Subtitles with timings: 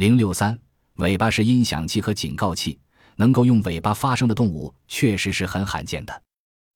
[0.00, 0.58] 零六三，
[0.94, 2.78] 尾巴是音响器和警告器，
[3.16, 6.22] 能够用尾巴发声的动物确实是很罕见的。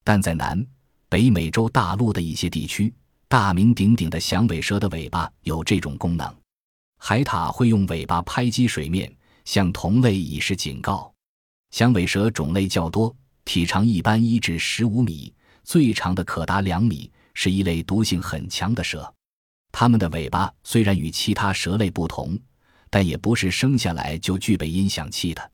[0.05, 0.63] 但在南
[1.09, 2.93] 北美洲大陆的一些地区，
[3.27, 6.37] 大名鼎鼎的响尾蛇的尾巴有这种功能。
[6.99, 9.11] 海獭会用尾巴拍击水面，
[9.47, 11.11] 向同类以示警告。
[11.71, 13.17] 响尾蛇种类较多，
[13.47, 15.33] 体长一般一至十五米，
[15.63, 19.11] 最长的可达两米，是一类毒性很强的蛇。
[19.73, 22.39] 它们的尾巴虽然与其他蛇类不同，
[22.95, 25.51] 但也不是生下来就具备音响器的。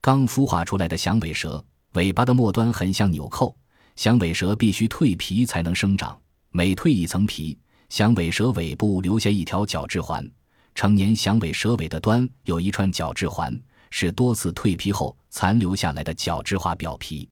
[0.00, 3.56] 刚孵化出来的响尾蛇尾巴的末端很像纽扣，
[3.96, 6.16] 响尾蛇必须蜕皮才能生长，
[6.50, 10.24] 每蜕一层皮，响尾蛇尾部留下一条角质环。
[10.76, 17.28] 成年响尾蛇尾的端有一串角质环，是多次蜕皮后残留下来的角质化表皮。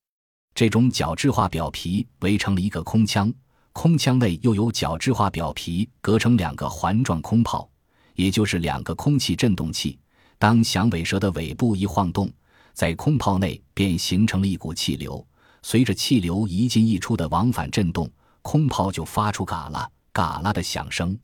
[0.52, 3.32] 这种角质化表皮围成了一个空腔，
[3.72, 7.70] 空腔内又有角质化表皮隔成两个环状空泡，
[8.14, 9.98] 也就是两个空气振动器。
[10.38, 12.30] 当响尾蛇的尾部一晃动，
[12.72, 15.24] 在空泡内便形成了一股气流，
[15.62, 18.10] 随着气流一进一出的往返振动，
[18.42, 21.16] 空泡就发出嘎啦嘎啦的响声。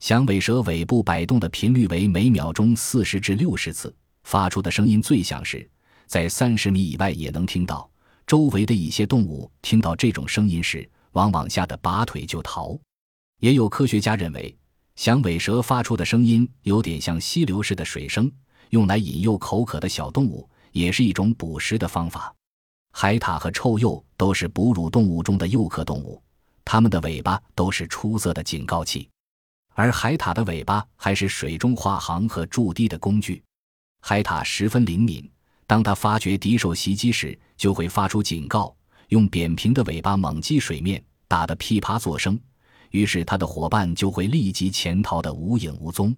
[0.00, 5.68] 响尾蛇尾部摆动的频率为每秒钟四十至六十次，发出的声音最响时，
[6.06, 7.88] 在三十米以外也能听到。
[8.26, 12.78] 周围的一些动物听到这种声音时，往往吓得拔腿就逃。
[13.40, 14.56] 也有科学家认为，
[14.96, 18.30] 响尾蛇发出的声音有点像溪流似的水声，
[18.70, 22.34] 用来引诱口渴的小动物，也是一种捕食的方法。
[22.92, 26.22] 海獭和臭鼬都是哺乳动物中的幼科动物，
[26.64, 29.08] 它们的尾巴都是出色的警告器。
[29.74, 33.42] 而海獭的尾巴还是水中划航和筑堤的工具。
[34.00, 35.28] 海獭十分灵敏，
[35.66, 38.72] 当它发觉敌手袭击时，就会发出警告，
[39.08, 42.38] 用扁平的尾巴猛击水面，打得噼啪作声。
[42.90, 46.14] 于是它的伙伴就会立即潜逃得无影无踪。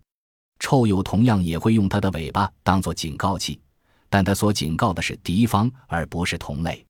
[0.58, 3.60] 臭鼬同样也会用它的尾巴当作警告器，
[4.08, 6.84] 但它所警告的是敌方，而不是同类。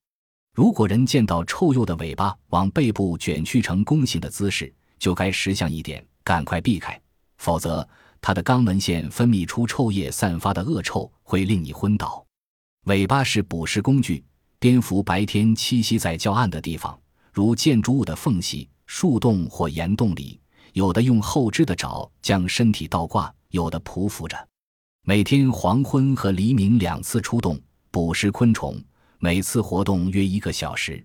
[0.55, 6.05] 如果人见到臭鼬的尾巴往背部卷曲成弓形的姿势，就该识相一点。
[6.25, 7.01] 赶快避开，
[7.39, 7.89] 否则
[8.21, 12.27] 它的肛门腺分泌出臭液散发的恶臭会令你昏倒。
[12.87, 14.25] 尾巴是捕食工具，
[14.59, 16.99] 蝙蝠白天栖息在较暗的地方，
[17.33, 20.41] 如建筑物的缝隙、树洞或岩洞里。
[20.73, 24.37] 有的用后肢的爪将身体倒挂，有的匍匐着。
[25.05, 27.59] 每天黄昏和黎明两次出动
[27.91, 28.79] 捕食昆虫，
[29.19, 31.03] 每次活动约一个小时。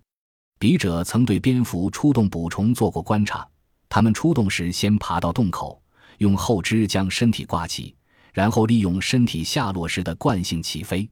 [0.59, 3.47] 笔者曾对蝙蝠出动捕虫做过观察。
[3.87, 5.81] 它们出动时，先爬到洞口，
[6.17, 7.95] 用后肢将身体挂起，
[8.33, 11.09] 然后利用身体下落时的惯性起飞。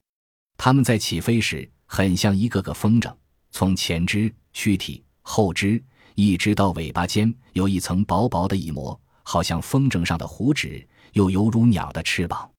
[0.58, 3.10] 它们在起飞时，很像一个个风筝，
[3.50, 5.82] 从前肢、躯体、后肢
[6.14, 12.50] 一直到尾巴间有一层薄薄的翼膜，好像风筝上的弧纸，又犹如鸟的翅膀。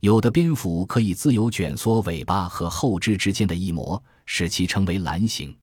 [0.00, 5.56] 有的蝙蝠可以自由卷缩尾巴和后肢之间的一膜，使其成为篮形。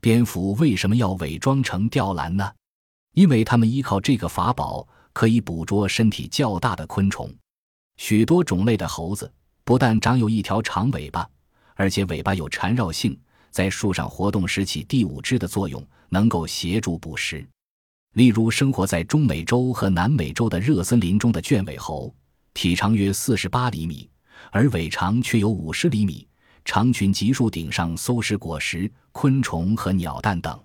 [0.00, 2.52] 蝙蝠为什么要伪装成吊篮呢？
[3.14, 7.32] 因为它们依靠这个法宝可以捕捉身体较大的昆虫。
[7.96, 9.30] 许多种类的猴子
[9.64, 11.28] 不但长有一条长尾巴，
[11.74, 13.18] 而且尾巴有缠绕性，
[13.52, 17.46] 在树上活动时起第五只的作用，能够协助捕食。
[18.14, 22.12] 例如，生活在中美洲和南美洲的热森林中的卷尾猴，
[22.54, 24.08] 体长约四十八厘米，
[24.50, 26.26] 而尾长却有五十厘米，
[26.64, 30.58] 长群集树顶上搜食果实、昆虫和鸟蛋等。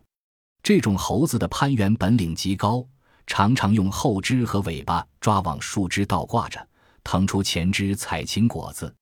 [0.64, 2.86] 这种猴子的攀援本领极高，
[3.26, 6.68] 常常用后肢和尾巴抓往树枝倒挂着，
[7.04, 8.94] 腾出前肢采青果子。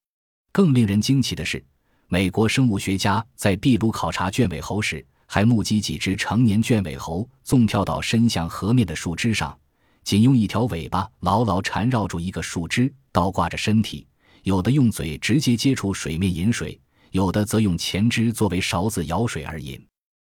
[0.52, 1.64] 更令人惊奇的是，
[2.08, 9.58] 美国生物学家在秘鲁考察卷尾猴时，还目击几只成年卷尾猴纵跳到伸向河面的树枝上，
[10.04, 14.06] 仅用一条尾巴牢牢缠绕住一个树枝，倒挂着身体；
[14.44, 16.80] 有的用嘴直接接触水面饮水，
[17.10, 19.84] 有的则用前肢作为勺子舀水而饮。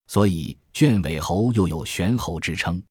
[0.07, 2.81] 所以，卷尾猴又有悬猴之称。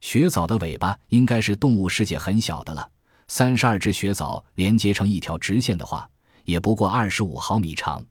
[0.00, 2.90] 雪藻的尾巴应该是动物世界很小的了。
[3.28, 6.08] 三十二只雪藻连接成一条直线的话，
[6.44, 8.02] 也不过二十五毫米长。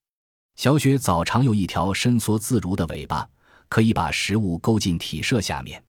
[0.56, 3.28] 小雪藻常有一条伸缩自如的尾巴，
[3.68, 5.84] 可以把食物勾进体舍下面。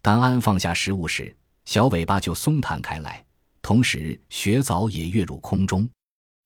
[0.00, 3.24] 当安放下食物时，小尾巴就松弹开来，
[3.62, 5.88] 同时雪藻也跃入空中。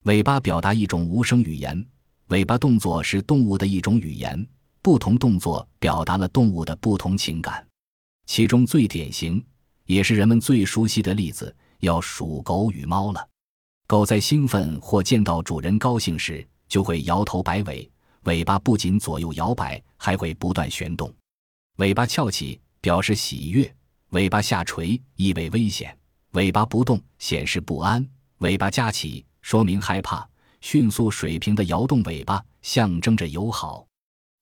[0.05, 1.85] 尾巴表达一种无声语言，
[2.29, 4.47] 尾巴动作是动物的一种语言。
[4.83, 7.67] 不同动作表达了动物的不同情感，
[8.27, 9.45] 其中最典型
[9.87, 13.29] 也是人们最熟悉的例子，要数狗与猫了。
[13.89, 17.91] 狗在兴奋或见到主人高兴时，就会摇头摆尾，
[18.23, 21.13] 尾巴不仅左右摇摆，还会不断旋动。
[21.77, 23.75] 尾巴翘起表示喜悦，
[24.11, 25.91] 尾巴下垂意味危险；
[26.33, 28.07] 尾巴不动显示不安，
[28.39, 30.29] 尾巴夹起，说明害怕，
[30.61, 33.87] 迅速水平的摇动尾巴，象征着友好。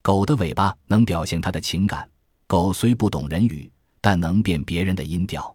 [0.03, 2.09] 狗的尾巴能表现它的情感。
[2.47, 5.55] 狗虽不懂人语，但能辨别人的音调。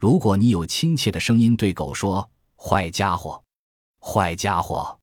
[0.00, 3.42] 如果你有亲切的声音对狗说“坏家伙，
[4.00, 4.98] 坏家伙”，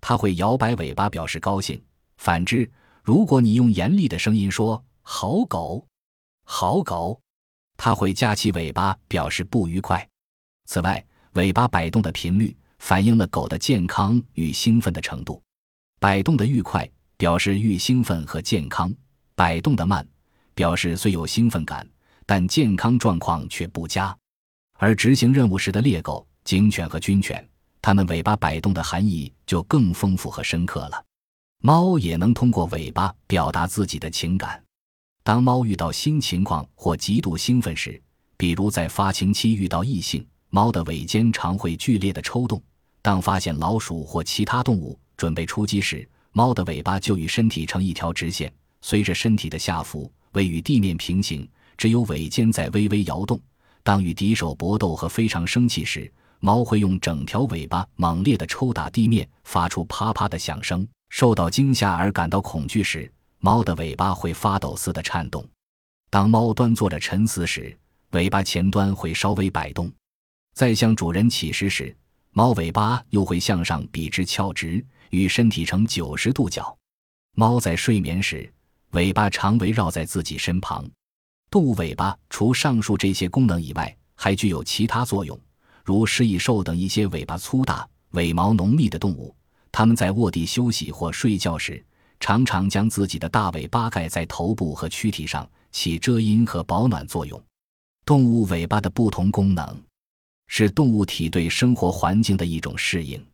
[0.00, 1.82] 它会摇摆尾巴表示高兴。
[2.18, 2.70] 反之，
[3.02, 5.86] 如果你用严厉的声音说“好狗，
[6.44, 7.20] 好狗”，
[7.76, 10.06] 它会夹起尾巴表示不愉快。
[10.66, 15.42] 此外，尾巴摆动的频率反映了狗的健康与兴奋的程度。
[15.98, 18.90] 摆动的愈快，表示愈兴奋和健康；
[19.34, 20.06] 摆动的慢，
[20.54, 21.88] 表示虽有兴奋感，
[22.26, 24.16] 但健康状况却不佳。
[24.78, 27.46] 而执行任务时的猎狗、警犬和军犬，
[27.82, 31.04] 它们尾巴摆动的含义就更丰富和深刻了。
[31.62, 34.62] 猫也能通过尾巴表达自己的情感。
[35.22, 38.00] 当猫遇到新情况或极度兴奋时，
[38.36, 42.58] 比如在发情期遇到异性，猫的尾尖常会剧烈的抽动；
[43.02, 48.50] 当发现老鼠或其他动物准备出击时，猫的尾巴就与身体成一条直线，
[48.80, 51.46] 随着身体的下浮，位与地面平行，
[51.76, 53.38] 只有尾尖在微微摇动。
[53.82, 56.10] 当与敌手搏斗和非常生气时，
[56.40, 60.86] 猫会用整条尾巴猛烈地抽打地面，发出啪啪的响声。
[61.10, 65.46] 受到惊吓而感到恐惧时，猫的尾巴会发抖似的颤动。
[66.08, 67.76] 当猫端坐着沉思时，
[68.10, 69.90] 尾巴前端会稍微摆动。
[70.54, 71.94] 在向主人乞食时，
[72.32, 76.76] 猫尾巴又会向上笔直翘直，与身体成九十度角。
[77.34, 78.52] 猫在睡眠时，
[78.92, 80.88] 尾巴常围绕在自己身旁。
[81.50, 85.36] 动物尾巴除上述这些功能以外，还具有其他作用，
[85.84, 89.34] 如食蚁兽等一些尾巴粗大、尾毛浓密的动物，
[89.72, 91.84] 它们在卧地休息或睡觉时，
[92.18, 97.40] 常常将自己的大尾巴盖在头部和躯体上，起遮阴和保暖作用。
[98.04, 99.82] 动物尾巴的不同功能，
[100.48, 103.24] 是动物体对生活环境的一种适应。